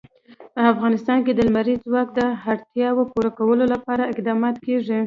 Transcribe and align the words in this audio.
په 0.53 0.61
افغانستان 0.73 1.17
کې 1.25 1.31
د 1.33 1.39
لمریز 1.47 1.79
ځواک 1.89 2.07
د 2.17 2.21
اړتیاوو 2.51 3.09
پوره 3.11 3.31
کولو 3.37 3.63
لپاره 3.73 4.09
اقدامات 4.13 4.55
کېږي. 4.65 4.99